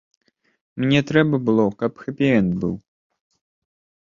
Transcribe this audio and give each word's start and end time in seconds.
Мне 0.83 1.01
трэба 1.11 1.39
было, 1.49 1.65
каб 1.83 1.91
хэпі-энд 2.07 2.51
быў. 2.65 2.75